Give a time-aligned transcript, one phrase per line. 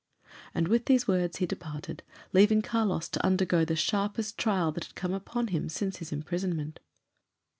[0.55, 2.01] And with these words he departed,
[2.33, 6.79] leaving Carlos to undergo the sharpest trial that had come upon him since his imprisonment.